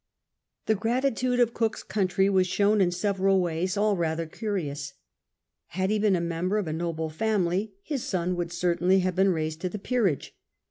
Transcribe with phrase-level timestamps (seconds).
[0.65, 4.93] The gratitude of Cook's country was shown in several ways, all rather curious.
[5.77, 9.29] Had he been a member of a noble family his son would certainly have been
[9.31, 10.35] raised to the peerage.